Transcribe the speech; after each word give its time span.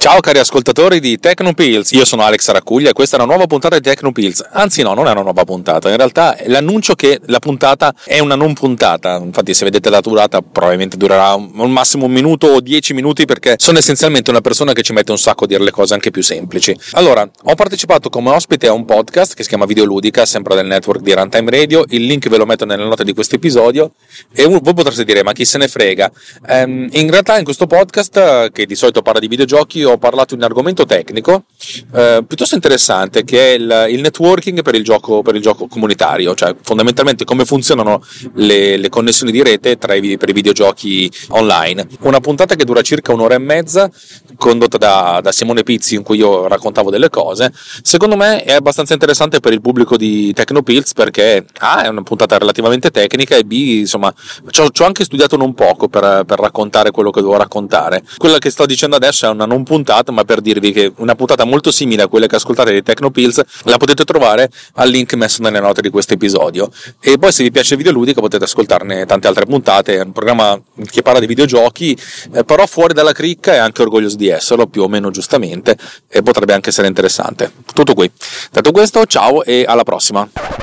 Ciao 0.00 0.18
cari 0.20 0.38
ascoltatori 0.38 0.98
di 0.98 1.18
Tecnopills, 1.18 1.90
io 1.90 2.06
sono 2.06 2.22
Alex 2.22 2.48
Aracuglia 2.48 2.88
e 2.88 2.92
questa 2.94 3.18
è 3.18 3.20
una 3.20 3.28
nuova 3.28 3.46
puntata 3.46 3.76
di 3.76 3.82
Tecnopills. 3.82 4.46
Anzi 4.52 4.80
no, 4.80 4.94
non 4.94 5.06
è 5.06 5.10
una 5.10 5.20
nuova 5.20 5.44
puntata, 5.44 5.90
in 5.90 5.98
realtà 5.98 6.36
è 6.36 6.48
l'annuncio 6.48 6.94
che 6.94 7.20
la 7.26 7.38
puntata 7.38 7.94
è 8.06 8.18
una 8.18 8.34
non 8.34 8.54
puntata. 8.54 9.16
Infatti 9.22 9.52
se 9.52 9.66
vedete 9.66 9.90
la 9.90 10.00
durata 10.00 10.40
probabilmente 10.40 10.96
durerà 10.96 11.32
al 11.32 11.68
massimo 11.68 12.06
un 12.06 12.12
minuto 12.12 12.46
o 12.46 12.60
dieci 12.60 12.94
minuti 12.94 13.26
perché 13.26 13.56
sono 13.58 13.76
essenzialmente 13.76 14.30
una 14.30 14.40
persona 14.40 14.72
che 14.72 14.80
ci 14.80 14.94
mette 14.94 15.10
un 15.10 15.18
sacco 15.18 15.44
a 15.44 15.46
dire 15.46 15.62
le 15.62 15.70
cose 15.70 15.92
anche 15.92 16.10
più 16.10 16.22
semplici. 16.22 16.74
Allora, 16.92 17.28
ho 17.42 17.54
partecipato 17.54 18.08
come 18.08 18.30
ospite 18.30 18.68
a 18.68 18.72
un 18.72 18.86
podcast 18.86 19.34
che 19.34 19.42
si 19.42 19.50
chiama 19.50 19.66
Videoludica, 19.66 20.24
sempre 20.24 20.54
del 20.54 20.64
network 20.64 21.02
di 21.02 21.12
Runtime 21.12 21.50
Radio, 21.50 21.84
il 21.88 22.06
link 22.06 22.26
ve 22.30 22.38
lo 22.38 22.46
metto 22.46 22.64
nelle 22.64 22.84
note 22.84 23.04
di 23.04 23.12
questo 23.12 23.34
episodio 23.34 23.92
e 24.32 24.46
voi 24.46 24.62
potreste 24.62 25.04
dire 25.04 25.22
ma 25.22 25.32
chi 25.32 25.44
se 25.44 25.58
ne 25.58 25.68
frega. 25.68 26.10
Ehm, 26.48 26.88
in 26.92 27.10
realtà 27.10 27.36
in 27.36 27.44
questo 27.44 27.66
podcast, 27.66 28.50
che 28.50 28.64
di 28.64 28.74
solito 28.74 29.02
parla 29.02 29.20
di 29.20 29.28
videogiochi, 29.28 29.88
ho 29.92 29.98
parlato 29.98 30.34
di 30.34 30.40
un 30.40 30.46
argomento 30.46 30.84
tecnico 30.84 31.44
eh, 31.94 32.24
piuttosto 32.26 32.54
interessante 32.54 33.24
che 33.24 33.54
è 33.54 33.54
il, 33.54 33.86
il, 33.90 34.00
networking 34.00 34.62
per 34.62 34.74
il 34.74 34.84
gioco, 34.84 35.22
per 35.22 35.34
il 35.34 35.42
gioco 35.42 35.66
comunitario, 35.66 36.34
cioè 36.34 36.54
fondamentalmente 36.62 37.24
come 37.24 37.44
funzionano 37.44 38.02
le, 38.34 38.76
le 38.76 38.88
connessioni 38.88 39.32
di 39.32 39.42
rete 39.42 39.70
i, 39.70 40.16
per 40.16 40.28
i 40.28 40.32
videogiochi 40.32 41.10
online. 41.28 41.86
Una 42.00 42.20
puntata 42.20 42.54
che 42.54 42.64
dura 42.64 42.82
circa 42.82 43.12
un'ora 43.12 43.34
e 43.34 43.38
mezza, 43.38 43.90
condotta 44.36 44.78
da, 44.78 45.20
da 45.22 45.32
Simone 45.32 45.62
Pizzi, 45.62 45.94
in 45.94 46.02
cui 46.02 46.18
io 46.18 46.48
raccontavo 46.48 46.90
delle 46.90 47.10
cose. 47.10 47.52
Secondo 47.82 48.16
me 48.16 48.42
è 48.42 48.52
abbastanza 48.52 48.92
interessante 48.92 49.40
per 49.40 49.52
il 49.52 49.60
pubblico 49.60 49.96
di 49.96 50.32
Tecnopills 50.32 50.92
perché 50.94 51.44
A 51.58 51.82
è 51.82 51.88
una 51.88 52.02
puntata 52.02 52.38
relativamente 52.38 52.90
tecnica 52.90 53.36
e 53.36 53.44
B 53.44 53.52
insomma 53.52 54.12
ci 54.48 54.60
ho, 54.60 54.70
anche 54.84 55.04
studiato 55.04 55.36
non 55.36 55.54
poco 55.54 55.88
per, 55.88 56.24
per 56.24 56.38
raccontare 56.38 56.90
quello 56.90 57.10
che 57.10 57.20
devo 57.20 57.36
raccontare. 57.36 58.02
Quella 58.16 58.38
che 58.38 58.50
sto 58.50 58.66
dicendo 58.66 58.96
adesso 58.96 59.26
è 59.26 59.28
una 59.28 59.46
non 59.46 59.62
puntata, 59.64 59.79
ma 60.12 60.24
per 60.24 60.40
dirvi 60.40 60.72
che 60.72 60.92
una 60.96 61.14
puntata 61.14 61.44
molto 61.44 61.70
simile 61.70 62.02
a 62.02 62.08
quelle 62.08 62.26
che 62.26 62.36
ascoltate 62.36 62.72
di 62.72 62.82
Tecnopills 62.82 63.40
la 63.64 63.76
potete 63.76 64.04
trovare 64.04 64.50
al 64.74 64.88
link 64.88 65.14
messo 65.14 65.42
nelle 65.42 65.60
note 65.60 65.80
di 65.80 65.90
questo 65.90 66.14
episodio. 66.14 66.70
E 67.00 67.18
poi 67.18 67.32
se 67.32 67.42
vi 67.42 67.50
piace 67.50 67.74
il 67.74 67.78
videoludico 67.78 68.20
potete 68.20 68.44
ascoltarne 68.44 69.06
tante 69.06 69.26
altre 69.26 69.46
puntate, 69.46 69.96
è 69.96 70.02
un 70.02 70.12
programma 70.12 70.60
che 70.90 71.02
parla 71.02 71.20
di 71.20 71.26
videogiochi, 71.26 71.96
eh, 72.32 72.44
però 72.44 72.66
fuori 72.66 72.94
dalla 72.94 73.12
cricca 73.12 73.54
e 73.54 73.58
anche 73.58 73.82
orgoglioso 73.82 74.16
di 74.16 74.28
esserlo, 74.28 74.66
più 74.66 74.82
o 74.82 74.88
meno 74.88 75.10
giustamente, 75.10 75.76
e 76.08 76.22
potrebbe 76.22 76.52
anche 76.52 76.70
essere 76.70 76.88
interessante. 76.88 77.52
Tutto 77.72 77.94
qui. 77.94 78.10
Detto 78.50 78.70
questo, 78.70 79.04
ciao 79.06 79.44
e 79.44 79.64
alla 79.66 79.84
prossima. 79.84 80.58